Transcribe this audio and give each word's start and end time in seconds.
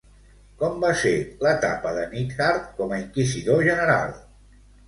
Com 0.61 0.79
va 0.85 0.89
ser 1.01 1.11
l'etapa 1.47 1.93
de 1.99 2.07
Nithard 2.15 2.65
com 2.81 2.97
a 2.97 2.99
Inquisidor 3.05 3.63
general? 3.71 4.19